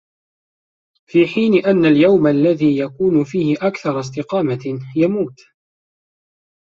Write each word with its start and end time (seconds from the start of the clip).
في 1.05 1.27
حين 1.27 1.65
أن 1.65 1.85
اليوم 1.85 2.27
الذي 2.27 2.77
يكون 2.79 3.23
فيه 3.23 3.55
اكثر 3.61 3.99
استقامةُ، 3.99 4.79
يموت 5.01 5.39